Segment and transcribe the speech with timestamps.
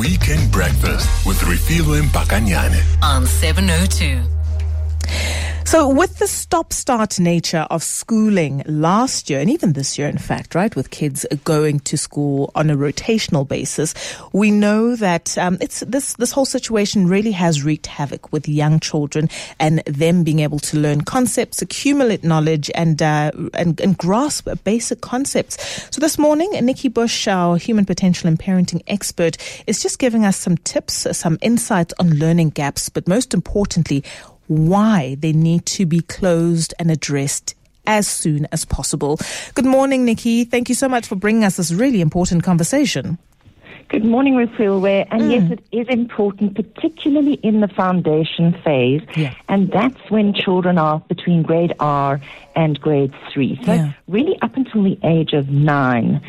[0.00, 2.82] Weekend Breakfast with Refilwe Mpakanyane.
[3.02, 4.22] on 702.
[5.70, 10.18] So, with the stop start nature of schooling last year, and even this year, in
[10.18, 13.94] fact, right, with kids going to school on a rotational basis,
[14.32, 18.80] we know that um, it's this this whole situation really has wreaked havoc with young
[18.80, 19.28] children
[19.60, 25.02] and them being able to learn concepts, accumulate knowledge, and uh, and, and grasp basic
[25.02, 25.56] concepts.
[25.94, 29.36] So, this morning, Nikki Bush, our human potential and parenting expert,
[29.68, 34.02] is just giving us some tips, some insights on learning gaps, but most importantly,
[34.50, 37.54] why they need to be closed and addressed
[37.86, 39.18] as soon as possible.
[39.54, 40.44] Good morning, Nikki.
[40.44, 43.16] Thank you so much for bringing us this really important conversation.
[43.88, 45.06] Good morning, Refilwe.
[45.10, 45.52] And yes, mm.
[45.52, 49.02] it is important, particularly in the foundation phase.
[49.16, 49.34] Yeah.
[49.48, 52.20] And that's when children are between grade R
[52.56, 53.58] and grade three.
[53.64, 53.92] So Yeah.
[54.08, 56.20] really up until the age of nine.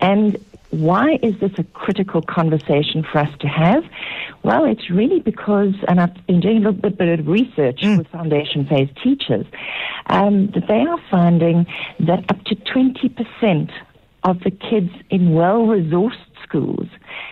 [0.00, 0.36] And
[0.70, 3.84] why is this a critical conversation for us to have?
[4.42, 8.06] Well, it's really because, and I've been doing a little bit, bit of research with
[8.08, 9.46] foundation phase teachers,
[10.06, 11.66] um, that they are finding
[12.00, 13.70] that up to 20%
[14.24, 16.88] of the kids in well-resourced schools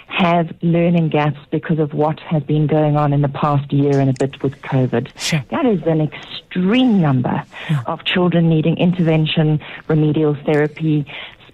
[0.09, 4.11] have learning gaps because of what has been going on in the past year and
[4.11, 5.09] a bit with COVID.
[5.19, 5.45] Sure.
[5.51, 7.43] That is an extreme number
[7.87, 11.07] of children needing intervention, remedial therapy,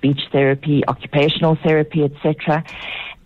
[0.03, 2.65] speech therapy, occupational therapy, etc.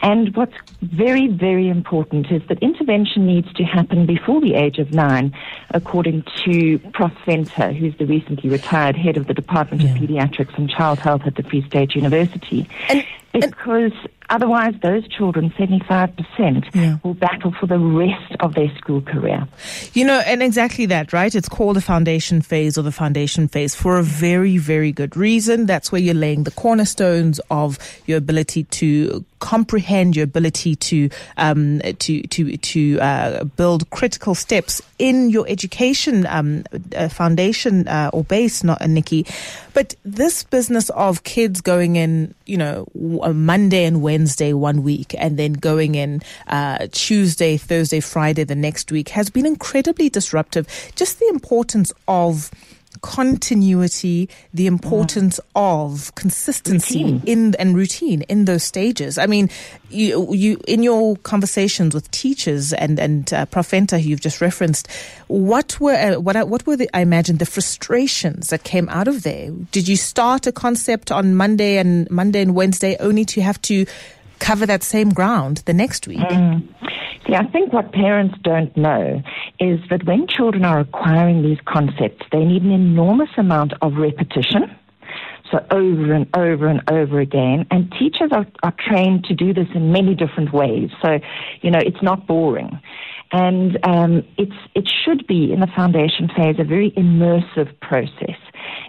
[0.03, 0.53] And what's
[0.83, 5.35] very, very important is that intervention needs to happen before the age of nine,
[5.71, 7.13] according to Prof.
[7.25, 9.93] Venter, who's the recently retired head of the Department Yeah.
[9.93, 12.69] of Pediatrics and Child Health at the Free State University.
[12.91, 13.93] And- because
[14.31, 16.97] otherwise, those children, 75%, Yeah.
[17.03, 19.47] will battle for the rest of their school career.
[19.95, 21.35] You know, and exactly that, right?
[21.35, 25.67] It's called the foundation phase or the foundation phase for a very, very good reason.
[25.67, 31.81] That's where you're laying the cornerstones of your ability to comprehend, your ability to um,
[31.99, 36.65] to to to uh, build critical steps in your education um,
[36.97, 39.27] uh, foundation uh, or base, not uh, Nikki.
[39.75, 42.87] But this business of kids going in, you know,
[43.23, 44.16] a Monday and Wednesday
[44.53, 49.47] one week, and then going in uh, Tuesday, Thursday, Friday the next week has been
[49.47, 50.67] incredibly disruptive.
[50.95, 52.51] Just the importance of
[53.03, 57.23] continuity, the importance of consistency Routine.
[57.27, 59.19] in and routine in those stages.
[59.19, 59.51] I mean,
[59.91, 64.41] you you in your conversations with teachers and and uh, Prof Venter, who you've just
[64.41, 64.89] referenced,
[65.29, 69.23] what were uh, what what were the I imagine the frustrations that came out of
[69.23, 69.51] there?
[69.73, 73.87] Did you start a concept on Monday and Monday and Wednesday only to have to
[74.39, 76.21] cover that same ground the next week?
[77.27, 79.23] See, I think what parents don't know
[79.59, 84.77] is that when children are acquiring these concepts, they need an enormous amount of repetition.
[85.51, 87.67] So over and over and over again.
[87.71, 90.91] And teachers are, are trained to do this in many different ways.
[91.03, 91.19] So,
[91.63, 92.81] you know, it's not boring.
[93.33, 98.37] And um, it's, it should be in the foundation phase a very immersive process.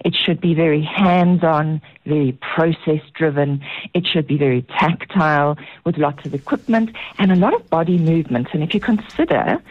[0.06, 3.62] It should be very hands on, very process driven.
[3.94, 8.47] It should be very tactile with lots of equipment and a lot of body movement.
[8.53, 9.62] And if you consider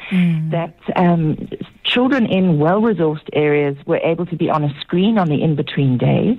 [0.50, 1.48] that um,
[1.84, 5.54] children in well resourced areas were able to be on a screen on the in
[5.56, 6.38] between days,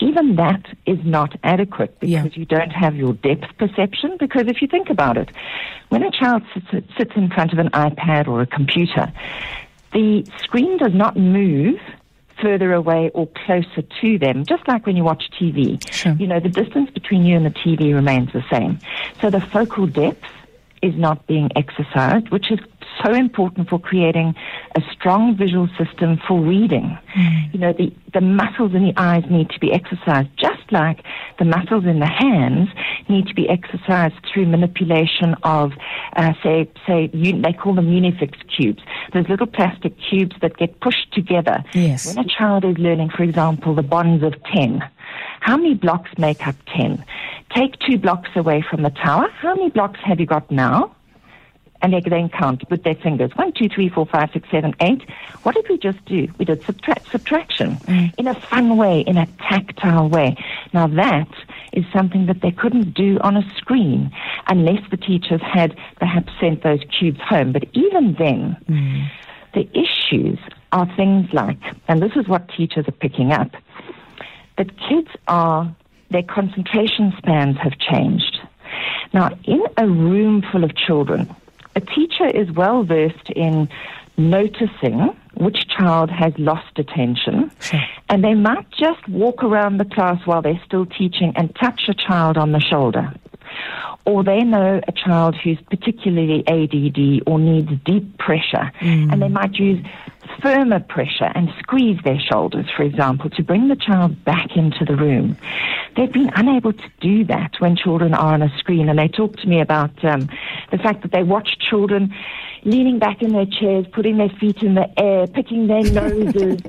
[0.00, 2.40] even that is not adequate because Yeah.
[2.40, 4.16] you don't have your depth perception.
[4.18, 5.30] Because if you think about it,
[5.88, 9.12] when a child sits, sits in front of an iPad or a computer,
[9.92, 11.78] the screen does not move
[12.40, 15.80] further away or closer to them, just like when you watch TV.
[15.92, 16.12] Sure.
[16.12, 18.78] You know, the distance between you and the TV remains the same.
[19.20, 20.24] So the focal depth
[20.82, 22.60] is not being exercised, which is
[23.02, 24.34] so important for creating
[24.76, 26.98] a strong visual system for reading.
[27.52, 31.04] You know, the, the muscles in the eyes need to be exercised, just like
[31.38, 32.68] the muscles in the hands
[33.08, 35.72] need to be exercised through manipulation of,
[36.16, 38.82] uh, say, say un- they call them Unifix cubes.
[39.12, 41.64] Those little plastic cubes that get pushed together.
[41.72, 42.06] Yes.
[42.06, 44.82] When a child is learning, for example, the bonds of 10,
[45.40, 47.04] how many blocks make up 10?
[47.54, 49.28] Take two blocks away from the tower.
[49.40, 50.93] How many blocks have you got now?
[51.84, 53.30] And they then count with their fingers.
[53.34, 55.02] One, two, three, four, five, six, seven, eight.
[55.42, 56.28] What did we just do?
[56.38, 58.10] We did subtract, subtraction mm.
[58.16, 60.34] in a fun way, in a tactile way.
[60.72, 61.28] Now that
[61.74, 64.10] is something that they couldn't do on a screen
[64.46, 67.52] unless the teachers had perhaps sent those cubes home.
[67.52, 69.10] But even then, mm.
[69.52, 70.38] the issues
[70.72, 73.50] are things like, and this is what teachers are picking up,
[74.56, 75.76] that kids are,
[76.10, 78.38] their concentration spans have changed.
[79.12, 81.28] Now, in a room full of children,
[82.32, 83.68] teacher is well versed in
[84.16, 87.80] noticing which child has lost attention, Sure.
[88.08, 91.94] and they might just walk around the class while they're still teaching and touch a
[91.94, 93.12] child on the shoulder.
[94.06, 99.54] or they know a child who's particularly ADD or needs deep pressure, and they might
[99.54, 99.82] use
[100.42, 104.94] firmer pressure and squeeze their shoulders, for example, to bring the child back into the
[104.96, 105.36] room.
[105.96, 109.36] They've been unable to do that when children are on a screen, and they talk
[109.36, 110.28] to me about um,
[110.76, 112.12] the fact that they watch children
[112.64, 116.60] leaning back in their chairs, putting their feet in the air, picking their noses.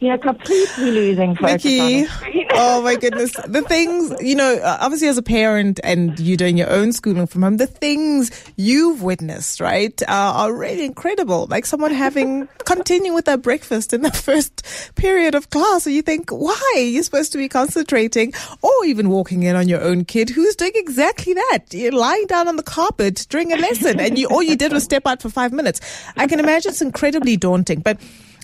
[0.00, 3.32] you know, completely losing focus on oh my goodness.
[3.46, 7.26] The things, you know, uh, obviously as a parent and you're doing your own schooling
[7.26, 11.46] from home, the things you've witnessed, right, uh, are really incredible.
[11.48, 14.62] Like someone having, continuing with their breakfast in the first
[14.94, 15.86] period of class.
[15.86, 16.74] and you think, why?
[16.76, 18.32] You're supposed to be concentrating
[18.62, 21.58] or even walking in on your own kid who's doing exactly that.
[21.70, 24.84] You're lying down on the carpet during a lesson and you, all you did was
[24.84, 25.80] step out for five minutes.
[26.16, 27.98] I can imagine it's incredibly daunting, but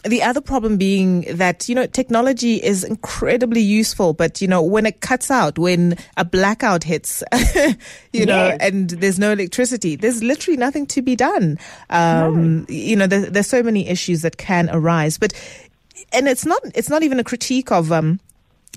[0.05, 4.87] the other problem being that, you know, technology is incredibly useful, but, you know, when
[4.87, 7.23] it cuts out, when a blackout hits,
[8.13, 11.59] you know, and there's no electricity, there's literally nothing to be done.
[11.91, 15.33] Um, You know, there, there's so many issues that can arise, but,
[16.13, 18.21] and it's not, it's not even a critique of, um,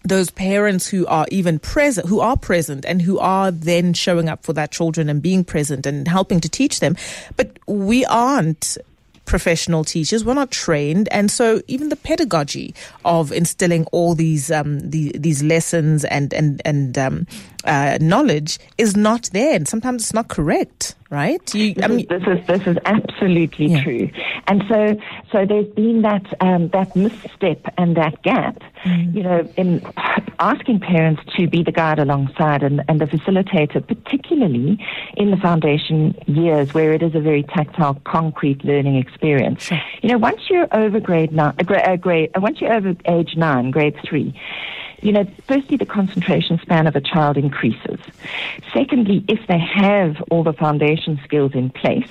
[0.03, 4.44] those parents who are even present, who are present and who are then showing up
[4.44, 6.95] for their children and being present and helping to teach them.
[7.38, 8.77] But we aren't
[9.25, 10.25] professional teachers.
[10.25, 12.74] We're not trained, and so even the pedagogy
[13.06, 17.27] of instilling all these um, the, these lessons and and and um,
[17.63, 20.95] uh, knowledge is not there, and sometimes it's not correct.
[21.12, 21.54] Right?
[21.54, 23.84] You, I This, mean, is, this is this is absolutely Yeah.
[23.84, 24.10] true,
[24.48, 24.96] and so
[25.31, 29.13] so there's been that um, that misstep and that gap, Mm.
[29.16, 29.81] you know, in
[30.40, 34.80] asking parents to be the guide alongside and, and the facilitator, particularly
[35.18, 39.69] in the foundation years where it is a very tactile, concrete learning experience.
[40.02, 43.36] You know, once you're over grade nine, uh, uh, grade, uh, once you're over age
[43.36, 44.34] nine, grade three.
[45.01, 48.00] You know, firstly, the concentration span of a child increases.
[48.74, 52.07] Secondly, if they have all the foundation skills in place,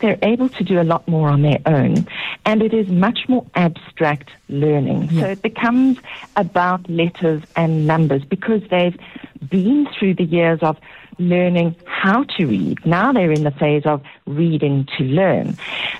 [0.00, 2.06] they're able to do a lot more on their own.
[2.46, 5.10] And it is much more abstract learning.
[5.10, 5.98] So it becomes
[6.36, 8.98] about letters and numbers because they've
[9.48, 10.78] been through the years of
[11.18, 12.84] learning how to read.
[12.86, 15.56] Now they're in the phase of reading to learn.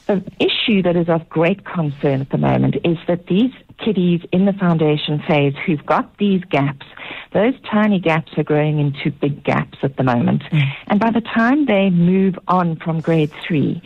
[0.06, 3.52] The issue that is of great concern at the moment is that these
[3.84, 6.86] kiddies in the foundation phase who've got these gaps,
[7.32, 10.42] those tiny gaps are growing into big gaps at the moment.
[10.50, 10.62] Mm.
[10.88, 13.82] And by the time they move on from grade three,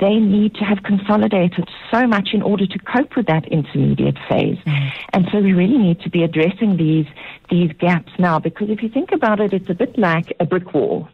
[0.00, 4.58] they need to have consolidated so much in order to cope with that intermediate phase.
[4.66, 4.92] Mm.
[5.12, 7.06] And so we really need to be addressing these
[7.50, 10.72] these gaps now because if you think about it, it's a bit like a brick
[10.72, 11.08] wall.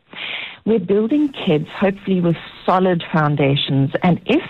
[0.64, 4.43] We're building kids hopefully with solid foundations and if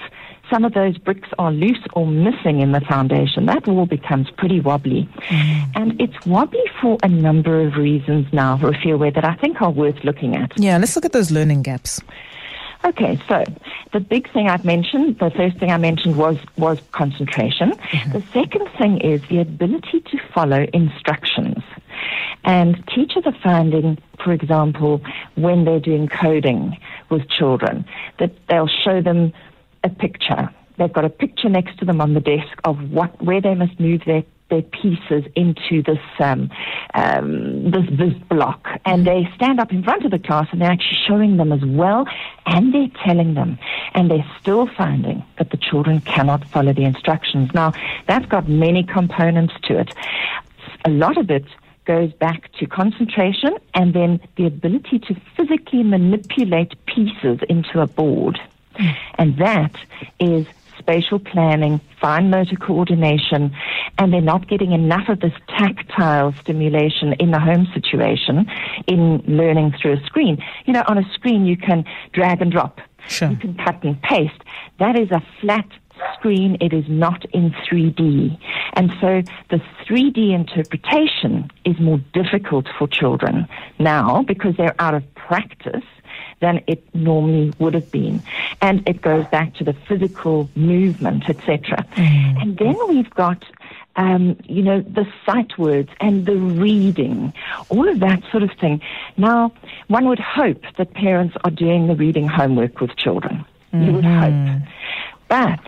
[0.50, 4.60] some of those bricks are loose or missing in the foundation, that wall becomes pretty
[4.60, 5.08] wobbly.
[5.28, 5.70] Mm.
[5.76, 10.02] And it's wobbly for a number of reasons now, Refilwe, that I think are worth
[10.04, 10.52] looking at.
[10.58, 12.00] yeah, let's look at those learning gaps.
[12.82, 13.44] Okay, so
[13.92, 17.72] the big thing I've mentioned, the first thing I mentioned was was concentration.
[17.72, 18.12] Mm-hmm.
[18.12, 21.62] The second thing is the ability to follow instructions.
[22.44, 25.02] And teachers are finding, for example,
[25.34, 26.78] when they're doing coding
[27.10, 27.84] with children,
[28.18, 29.34] that they'll show them
[29.84, 30.50] a picture.
[30.78, 33.78] They've got a picture next to them on the desk of what where they must
[33.78, 36.50] move their their pieces into this um,
[36.94, 40.70] um, this this block, and they stand up in front of the class and they're
[40.70, 42.06] actually showing them as well,
[42.46, 43.58] and they're telling them,
[43.94, 47.50] and they're still finding that the children cannot follow the instructions.
[47.54, 47.72] Now
[48.06, 49.94] that's got many components to it.
[50.84, 51.44] A lot of it
[51.84, 58.38] goes back to concentration and then the ability to physically manipulate pieces into a board.
[59.18, 59.74] And that
[60.18, 60.46] is
[60.78, 63.54] spatial planning, fine motor coordination,
[63.98, 68.46] and they're not getting enough of this tactile stimulation in the home situation
[68.86, 70.42] in learning through a screen.
[70.64, 72.80] You know, on a screen you can drag and drop.
[73.08, 73.30] Sure.
[73.30, 74.42] You can cut and paste.
[74.78, 75.66] That is a flat
[76.14, 76.56] screen.
[76.60, 78.38] It is not in 3D.
[78.74, 83.46] And so the 3D interpretation is more difficult for children
[83.78, 85.84] now because they're out of practice
[86.40, 88.22] than it normally would have been.
[88.60, 91.86] And it goes back to the physical movement, etc.
[91.96, 93.44] And then we've got
[93.96, 97.32] um, you know, the sight words and the reading,
[97.68, 98.80] all of that sort of thing.
[99.16, 99.52] Now,
[99.88, 103.44] one would hope that parents are doing the reading homework with children.
[103.72, 104.62] You would hope.
[105.28, 105.60] But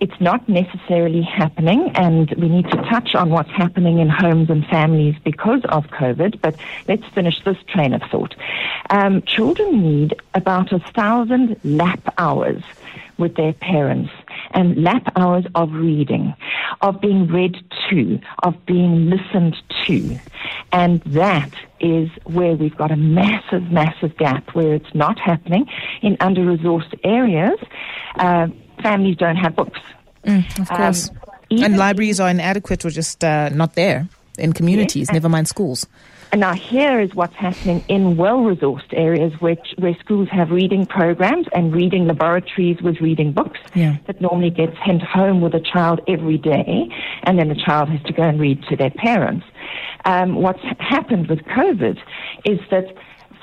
[0.00, 4.66] it's not necessarily happening, and we need to touch on what's happening in homes and
[4.66, 6.40] families because of COVID.
[6.40, 6.56] But
[6.88, 8.34] let's finish this train of thought.
[8.90, 12.62] Um, children need about a thousand lap hours
[13.18, 14.10] with their parents
[14.50, 16.34] and lap hours of reading,
[16.82, 17.56] of being read
[17.88, 20.18] to, of being listened to.
[20.72, 21.50] And that
[21.80, 25.66] is where we've got a massive, massive gap where it's not happening
[26.02, 27.58] in under resourced areas.
[28.16, 28.48] Uh,
[28.82, 29.80] families don't have books.
[30.24, 31.10] Mm, of course.
[31.10, 35.48] Um, and libraries are inadequate or just uh, not there in communities, yes, never mind
[35.48, 35.86] schools.
[36.32, 41.46] And now here is what's happening in well-resourced areas which, where schools have reading programs
[41.54, 43.96] and reading laboratories with reading books yeah.
[44.06, 46.88] that normally get sent home with a child every day,
[47.22, 49.46] and then the child has to go and read to their parents.
[50.04, 51.98] Um, what's happened with COVID
[52.44, 52.86] is that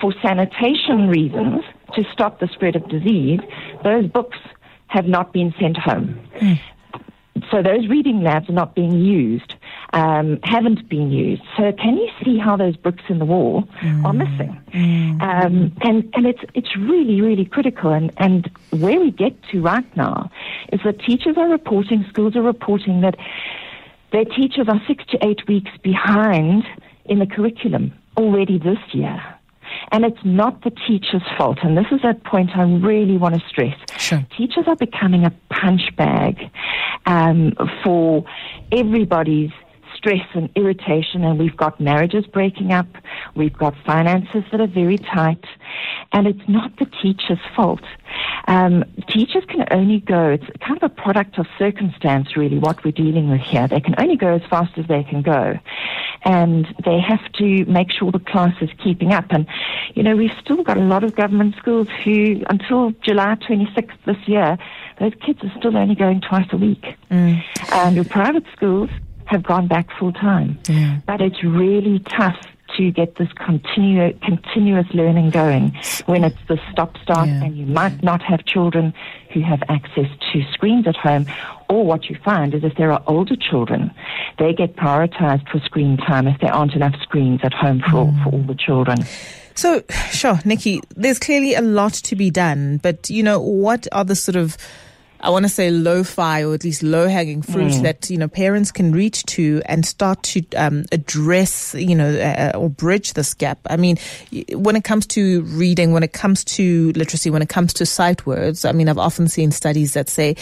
[0.01, 1.63] for sanitation reasons,
[1.95, 3.39] to stop the spread of disease,
[3.83, 4.37] those books
[4.95, 6.19] have not been sent home.
[6.39, 6.59] Mm
[7.51, 9.55] so those reading labs are not being used,
[9.93, 11.41] um, haven't been used.
[11.57, 14.05] So can you see how those bricks in the wall mm.
[14.05, 14.59] are missing?
[14.71, 15.21] Mm.
[15.21, 17.91] Um, and and it's it's really really critical.
[17.91, 20.31] And and where we get to right now
[20.71, 23.15] is that teachers are reporting, schools are reporting that
[24.11, 26.63] their teachers are six to eight weeks behind
[27.05, 29.21] in the curriculum already this year.
[29.91, 31.59] And it's not the teacher's fault.
[31.63, 33.75] And this is a point I really want to stress.
[33.97, 34.25] Sure.
[34.37, 36.49] Teachers are becoming a punch bag
[37.05, 37.53] um,
[37.83, 38.25] for
[38.71, 39.51] everybody's
[40.03, 42.87] stress and irritation, and we've got marriages breaking up,
[43.35, 45.43] we've got finances that are very tight,
[46.11, 47.81] and it's not the teacher's fault.
[48.47, 52.91] Um, teachers can only go, it's kind of a product of circumstance, really, what we're
[52.91, 53.65] dealing with here.
[53.65, 55.57] They can only go as fast as they can go.
[56.25, 59.25] And they have to make sure the class is keeping up.
[59.29, 59.47] And,
[59.93, 64.27] you know, we've still got a lot of government schools who, until July 26th this
[64.27, 64.57] year,
[64.99, 66.95] those kids are still only going twice a week.
[67.09, 67.41] Mm.
[67.71, 68.89] And your private schools
[69.25, 70.59] have gone back full time.
[70.67, 70.99] Yeah.
[71.05, 72.37] But it's really tough
[72.77, 77.43] to get this continu- continuous learning going when it's the stop start yeah.
[77.43, 78.93] and you might not have children
[79.31, 81.25] who have access to screens at home.
[81.69, 83.91] Or what you find is if there are older children,
[84.39, 88.23] they get prioritized for screen time if there aren't enough screens at home for, mm.
[88.23, 88.97] for all the children.
[89.55, 94.03] So, sure, Nikki, there's clearly a lot to be done, but you know, what are
[94.03, 94.57] the sort of
[95.23, 97.81] I want to say lo-fi or at least low-hanging fruit mm.
[97.83, 102.51] that you know parents can reach to and start to um, address you know uh,
[102.53, 103.59] uh, or bridge this gap.
[103.67, 103.97] I mean,
[104.51, 108.25] when it comes to reading, when it comes to literacy, when it comes to sight
[108.25, 110.35] words, I mean, I've often seen studies that say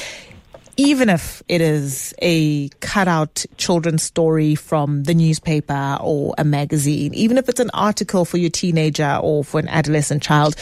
[0.78, 7.38] even if it is a cutout children's story from the newspaper or a magazine, even
[7.38, 10.56] if it's an article for your teenager or for an adolescent child,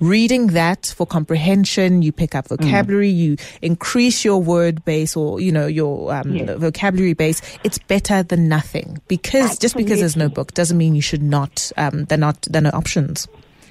[0.00, 3.16] reading that for comprehension, you pick up vocabulary, mm.
[3.16, 6.58] you increase your word base or, you know, your um, yes.
[6.58, 7.40] vocabulary base.
[7.64, 9.60] It's better than nothing because Absolutely.
[9.60, 12.70] just because there's no book doesn't mean you should not, um, they're not, they're no
[12.70, 13.28] options.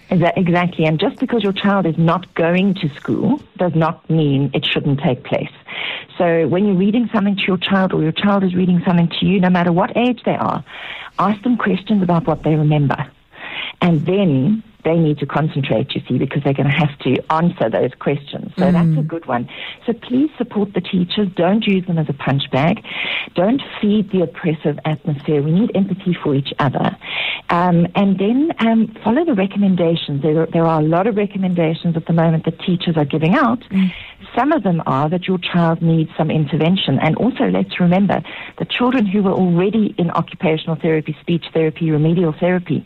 [0.09, 0.85] Exactly.
[0.85, 4.99] And just because your child is not going to school does not mean it shouldn't
[4.99, 5.49] take place.
[6.17, 9.25] So when you're reading something to your child or your child is reading something to
[9.25, 10.63] you, no matter what age they are,
[11.17, 13.07] ask them questions about what they remember.
[13.81, 17.69] And then they need to concentrate, you see, because they're going to have to answer
[17.69, 18.53] those questions.
[18.57, 18.71] So mm.
[18.71, 19.49] that's a good one.
[19.85, 21.27] So please support the teachers.
[21.35, 22.85] Don't use them as a punch bag.
[23.33, 25.41] Don't feed the oppressive atmosphere.
[25.41, 26.95] We need empathy for each other.
[27.49, 30.23] Um, and then um, follow the recommendations.
[30.23, 33.59] There, there are a lot of recommendations at the moment that teachers are giving out.
[33.69, 33.93] Mm.
[34.35, 36.97] Some of them are that your child needs some intervention.
[36.99, 38.23] And also, let's remember
[38.57, 42.85] the children who were already in occupational therapy, speech therapy, remedial therapy,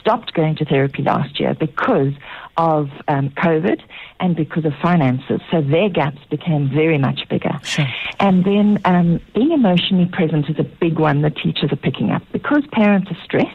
[0.00, 2.12] stopped going to therapy last year because
[2.58, 3.80] of um, COVID
[4.20, 5.40] and because of finances.
[5.50, 7.58] So their gaps became very much bigger.
[7.62, 7.86] Sure.
[8.20, 12.22] And then um, being emotionally present is a big one that teachers are picking up
[12.32, 13.54] because parents are stressed.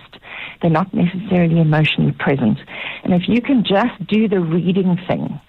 [0.62, 2.58] They're not necessarily emotionally present.
[3.04, 5.40] And if you can just do the reading thing,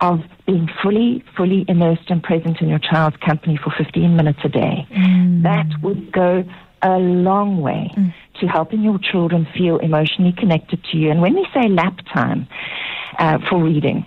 [0.00, 4.48] of being fully, fully immersed and present in your child's company for 15 minutes a
[4.48, 4.86] day.
[4.90, 5.42] Mm.
[5.42, 6.44] That would go
[6.82, 8.12] a long way mm.
[8.40, 11.10] To helping your children feel emotionally connected to you.
[11.10, 12.48] And when we say lap time
[13.18, 14.06] uh, for reading,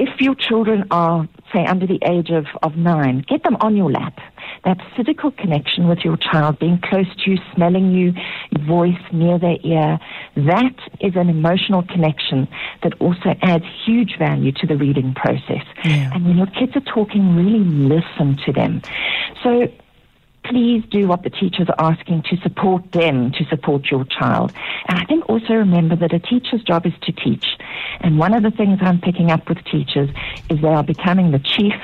[0.00, 3.90] if your children are, say, under the age of, of nine, get them on your
[3.90, 4.18] lap.
[4.64, 8.14] That physical connection with your child, being close to you, smelling you,
[8.66, 9.98] voice near their ear,
[10.36, 12.48] that is an emotional connection
[12.82, 15.64] that also adds huge value to the reading process.
[15.84, 16.14] Yeah.
[16.14, 18.80] And when your kids are talking, really listen to them.
[19.42, 19.70] So
[20.50, 24.52] please do what the teachers are asking to support them to support your child.
[24.88, 27.46] And I think also remember that a teacher's job is to teach.
[28.00, 30.10] And one of the things I'm picking up with teachers
[30.50, 31.74] is they are becoming the chief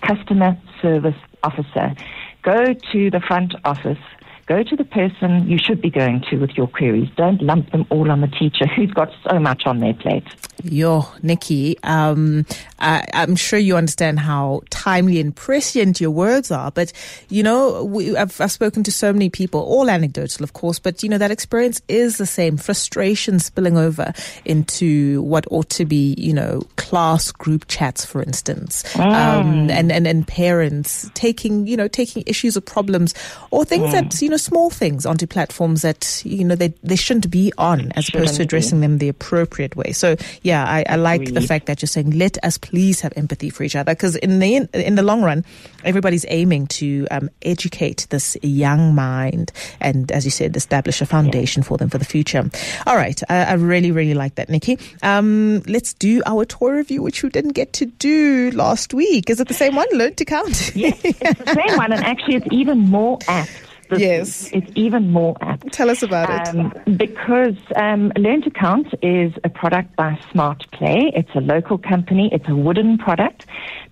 [0.00, 1.94] customer service officer.
[2.42, 3.98] Go to the front office
[4.46, 7.08] Go to the person you should be going to with your queries.
[7.16, 10.24] Don't lump them all on the teacher who's got so much on their plate.
[10.62, 12.46] Yo, Nikki, um,
[12.78, 16.92] I, am sure you understand how timely and prescient your words are, but
[17.28, 21.02] you know, we, I've, I've spoken to so many people, all anecdotal, of course, but
[21.02, 22.56] you know, that experience is the same.
[22.56, 24.12] Frustration spilling over
[24.44, 29.12] into what ought to be, you know, class group chats, for instance, um, mm.
[29.12, 33.14] um, and, and, and parents taking, you know, taking issues or problems
[33.50, 33.92] or things mm.
[33.92, 37.92] that, you know, small things onto platforms that, you know, they, they shouldn't be on
[37.92, 38.82] as shouldn't opposed to addressing be.
[38.82, 39.92] them the appropriate way.
[39.92, 43.50] So, yeah, I, I like the fact that you're saying let us please have empathy
[43.50, 45.44] for each other because in the in the long run,
[45.84, 51.62] everybody's aiming to um, educate this young mind and, as you said, establish a foundation
[51.62, 51.68] yeah.
[51.68, 52.48] for them for the future.
[52.86, 54.78] All right, I, I really really like that, Nikki.
[55.02, 59.30] Um, let's do our tour review, which we didn't get to do last week.
[59.30, 59.86] Is it the same one?
[59.92, 60.74] Learn to count.
[60.74, 64.50] yes, it's the same one, and actually, it's even more apt this yes.
[64.52, 65.72] It's even more apt.
[65.72, 66.98] Tell us about um, it.
[66.98, 71.12] Because um, Learn to Count is a product by Smart Play.
[71.14, 72.30] It's a local company.
[72.32, 73.46] It's a wooden product,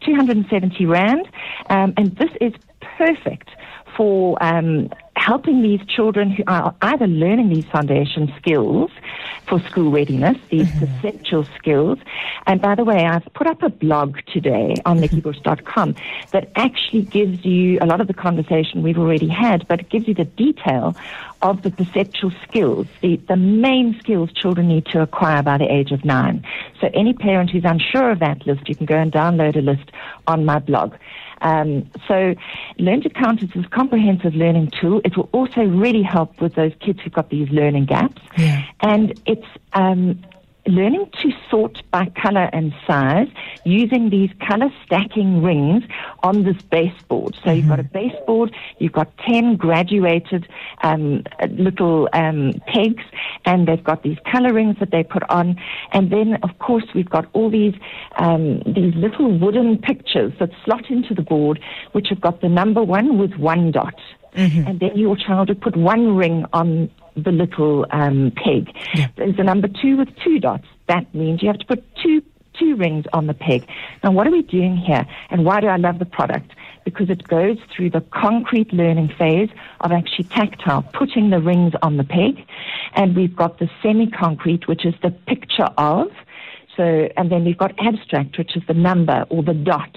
[0.05, 1.29] 270 Rand.
[1.71, 2.53] Um, and this is
[2.97, 3.51] perfect
[3.97, 8.91] for um, helping these children who are either learning these foundation skills
[9.47, 10.85] for school readiness, these mm-hmm.
[10.85, 11.99] perceptual skills.
[12.47, 15.19] And by the way, I've put up a blog today on mm-hmm.
[15.19, 15.97] nikkibush.com
[16.33, 20.09] that actually gives you a lot of the conversation we've already had, but it gives
[20.09, 20.97] you the detail
[21.43, 25.93] of the perceptual skills, the, the main skills children need to acquire by the age
[25.93, 26.45] of nine.
[26.81, 29.91] So any parent who's unsure of that list, you can go and download a list
[30.27, 30.95] on my blog.
[31.43, 32.35] Um, so
[32.79, 35.03] Learn to Count is a comprehensive learning tool.
[35.05, 38.23] It will also really help with those kids who've got these learning gaps.
[38.39, 38.65] Yeah.
[38.85, 40.23] And it's um,
[40.67, 43.29] learning to sort by color and size
[43.65, 45.85] using these color stacking rings
[46.23, 47.35] on this baseboard.
[47.37, 47.57] So mm-hmm.
[47.57, 48.11] you've got a mm-hmm.
[48.11, 50.47] baseboard, you've got 10 graduated
[50.83, 53.05] um, little um, pegs,
[53.45, 55.61] and they've got these color rings that they put on.
[55.93, 57.75] And then, of course, we've got all these,
[58.17, 61.61] um, these little wooden pictures that slot into the board,
[61.93, 63.95] which have got the number one with one dot.
[64.35, 64.67] Mm-hmm.
[64.67, 68.75] And then your child would put one ring on the little um, peg.
[68.95, 69.09] Yeah.
[69.17, 70.67] There's a number two with two dots.
[70.89, 72.23] That means you have to put two
[72.59, 73.69] two rings on the peg.
[74.03, 75.05] Now, what are we doing here?
[75.31, 76.53] And why do I love the product?
[76.85, 79.49] Because it goes through the concrete learning phase
[79.81, 82.47] of actually tactile, putting the rings on the peg.
[82.93, 86.13] And we've got the semi-concrete, which is the picture of.
[86.77, 89.97] So, and then we've got abstract, which is the number or the dot.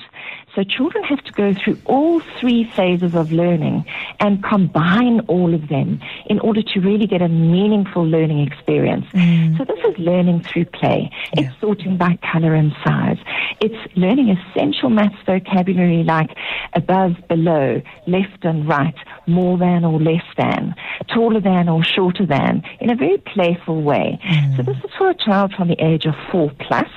[0.56, 3.86] So children have to go through all three phases of learning
[4.20, 9.06] and combine all of them in order to really get a meaningful learning experience.
[9.14, 9.56] Mm.
[9.58, 11.12] So this is learning through play.
[11.36, 11.44] Yeah.
[11.44, 13.20] It's sorting by color and size.
[13.62, 16.36] It's learning essential maths vocabulary like
[16.74, 18.96] above, below, left and right,
[19.28, 20.74] more than or less than,
[21.14, 24.20] taller than or shorter than, in a very playful way.
[24.24, 24.58] Mm.
[24.58, 26.90] So this is for a child from the age of four plus.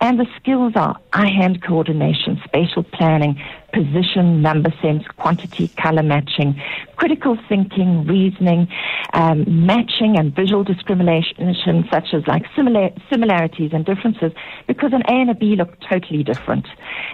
[0.00, 3.40] And the skills are eye-hand coordination, spatial planning,
[3.72, 6.60] position, number sense, quantity, color matching,
[6.96, 8.68] critical thinking, reasoning,
[9.12, 14.32] um, matching and visual discrimination, such as like similar, similarities and differences,
[14.66, 16.66] because an A and a B look totally different,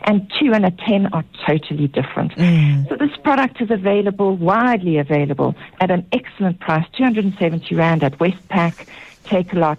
[0.05, 2.33] and two and a ten are totally different.
[2.37, 2.89] Mm.
[2.89, 8.87] So this product is available, widely available, at an excellent price, 270 Rand at Westpack,
[9.25, 9.79] Takealot,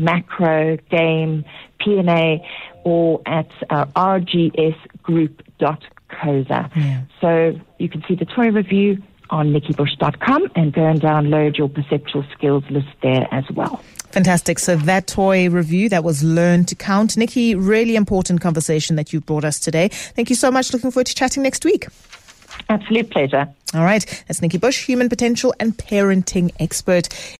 [0.00, 1.44] Makro, Game,
[1.80, 2.46] PNA,
[2.84, 6.76] or at uh, rgsgroup.coza.
[6.76, 7.02] Yeah.
[7.20, 12.24] So you can see the toy review on nikkibush.com and go and download your perceptual
[12.36, 13.82] skills list there as well.
[14.10, 14.58] Fantastic.
[14.58, 17.16] So that toy review that was Learn to Count.
[17.16, 19.88] Nikki, really important conversation that you brought us today.
[19.88, 20.72] Thank you so much.
[20.72, 21.86] Looking forward to chatting next week.
[22.68, 23.48] Absolute pleasure.
[23.72, 24.04] All right.
[24.26, 27.08] That's Nikki Bush, human potential and parenting expert.